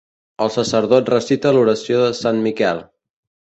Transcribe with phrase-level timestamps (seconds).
[0.45, 2.85] El sacerdot recita l'oració de Sant Miquel.